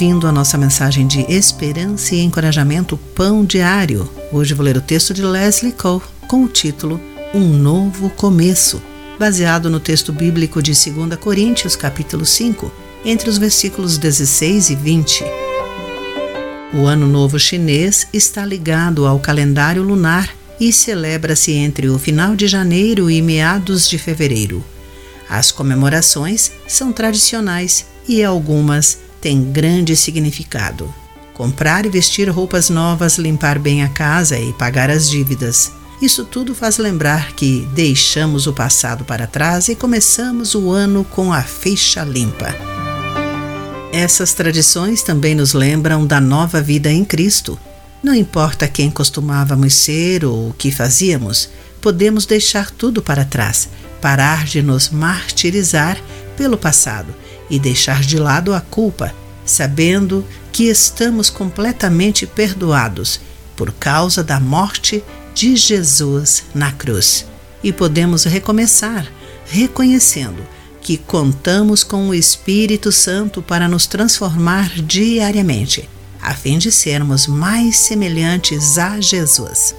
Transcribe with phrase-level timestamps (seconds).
[0.00, 4.08] bem-vindo à nossa mensagem de esperança e encorajamento Pão Diário.
[4.32, 6.98] Hoje vou ler o texto de Leslie Cole com o título
[7.34, 8.80] Um Novo Começo,
[9.18, 12.72] baseado no texto bíblico de 2 Coríntios, capítulo 5,
[13.04, 15.22] entre os versículos 16 e 20.
[16.72, 22.48] O Ano Novo Chinês está ligado ao calendário lunar e celebra-se entre o final de
[22.48, 24.64] janeiro e meados de fevereiro.
[25.28, 30.92] As comemorações são tradicionais e algumas têm grande significado.
[31.34, 35.72] Comprar e vestir roupas novas, limpar bem a casa e pagar as dívidas.
[36.00, 41.32] Isso tudo faz lembrar que deixamos o passado para trás e começamos o ano com
[41.32, 42.54] a ficha limpa.
[43.92, 47.58] Essas tradições também nos lembram da nova vida em Cristo.
[48.02, 51.50] Não importa quem costumávamos ser ou o que fazíamos,
[51.82, 53.68] podemos deixar tudo para trás,
[54.00, 55.98] parar de nos martirizar
[56.36, 57.14] pelo passado
[57.50, 59.12] e deixar de lado a culpa,
[59.44, 63.20] sabendo que estamos completamente perdoados
[63.56, 65.02] por causa da morte
[65.34, 67.26] de Jesus na cruz.
[67.62, 69.06] E podemos recomeçar
[69.46, 70.42] reconhecendo
[70.80, 75.88] que contamos com o Espírito Santo para nos transformar diariamente,
[76.22, 79.74] a fim de sermos mais semelhantes a Jesus.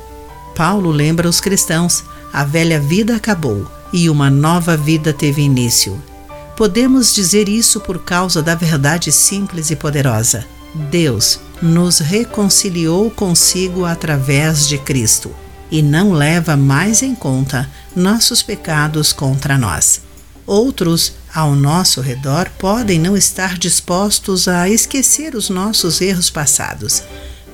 [0.55, 6.01] Paulo lembra os cristãos: a velha vida acabou e uma nova vida teve início.
[6.61, 10.45] Podemos dizer isso por causa da verdade simples e poderosa.
[10.91, 15.33] Deus nos reconciliou consigo através de Cristo
[15.71, 20.01] e não leva mais em conta nossos pecados contra nós.
[20.45, 27.01] Outros ao nosso redor podem não estar dispostos a esquecer os nossos erros passados,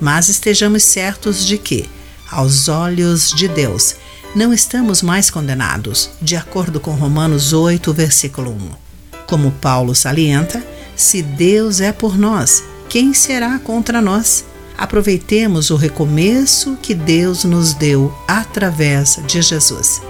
[0.02, 1.90] mas estejamos certos de que,
[2.30, 3.96] aos olhos de Deus,
[4.36, 8.87] não estamos mais condenados, de acordo com Romanos 8, versículo 1.
[9.28, 14.46] Como Paulo salienta, se Deus é por nós, quem será contra nós?
[14.78, 20.02] Aproveitemos o recomeço que Deus nos deu através de Jesus.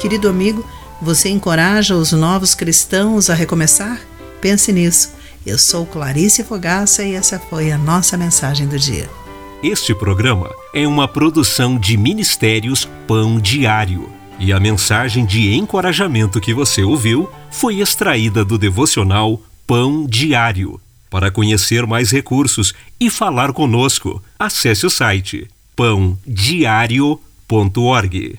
[0.00, 0.64] Querido amigo,
[1.02, 4.00] você encoraja os novos cristãos a recomeçar?
[4.40, 5.12] Pense nisso.
[5.44, 9.10] Eu sou Clarice Fogaça e essa foi a nossa mensagem do dia.
[9.62, 14.19] Este programa é uma produção de Ministérios Pão Diário.
[14.40, 20.80] E a mensagem de encorajamento que você ouviu foi extraída do devocional Pão Diário.
[21.10, 25.46] Para conhecer mais recursos e falar conosco, acesse o site
[25.76, 28.38] pãodiario.org.